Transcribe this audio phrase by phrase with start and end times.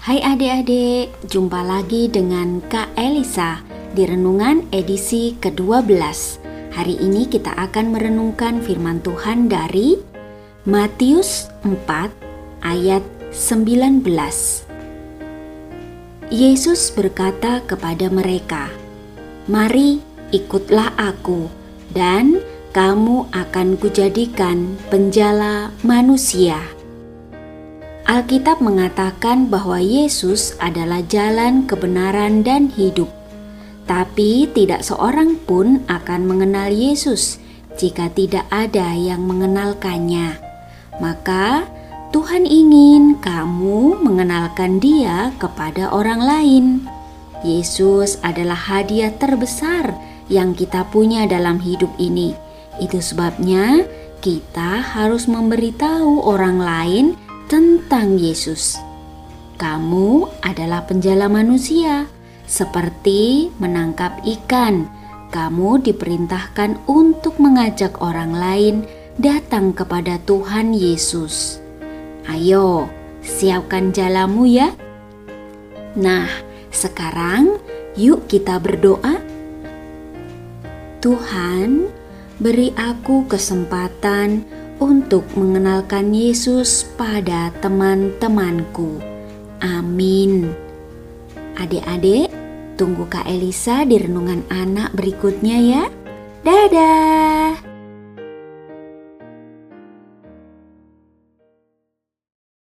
[0.00, 3.60] Hai adik-adik, jumpa lagi dengan Kak Elisa
[3.92, 5.92] di Renungan edisi ke-12
[6.72, 10.00] Hari ini kita akan merenungkan firman Tuhan dari
[10.64, 11.84] Matius 4
[12.64, 14.00] ayat 19
[16.32, 18.72] Yesus berkata kepada mereka,
[19.52, 20.00] Mari
[20.32, 21.52] ikutlah aku
[21.92, 22.40] dan
[22.72, 26.79] kamu akan kujadikan penjala manusia.
[28.10, 33.06] Alkitab mengatakan bahwa Yesus adalah jalan kebenaran dan hidup.
[33.86, 37.38] Tapi tidak seorang pun akan mengenal Yesus
[37.78, 40.42] jika tidak ada yang mengenalkannya.
[40.98, 41.70] Maka
[42.10, 46.64] Tuhan ingin kamu mengenalkan Dia kepada orang lain.
[47.46, 49.94] Yesus adalah hadiah terbesar
[50.26, 52.34] yang kita punya dalam hidup ini.
[52.82, 53.86] Itu sebabnya
[54.18, 58.78] kita harus memberitahu orang lain tentang Yesus.
[59.58, 62.06] Kamu adalah penjala manusia,
[62.46, 64.86] seperti menangkap ikan.
[65.34, 68.76] Kamu diperintahkan untuk mengajak orang lain
[69.18, 71.58] datang kepada Tuhan Yesus.
[72.30, 72.86] Ayo,
[73.18, 74.70] siapkan jalamu ya.
[75.98, 76.30] Nah,
[76.70, 77.58] sekarang
[77.98, 79.18] yuk kita berdoa.
[81.02, 81.90] Tuhan,
[82.38, 84.46] beri aku kesempatan
[84.80, 88.98] untuk mengenalkan Yesus pada teman-temanku.
[89.60, 90.50] Amin.
[91.60, 92.32] Adik-adik,
[92.80, 95.84] tunggu Kak Elisa di renungan anak berikutnya ya.
[96.40, 97.69] Dadah.